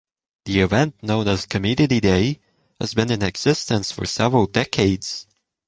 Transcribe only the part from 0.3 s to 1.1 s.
The event,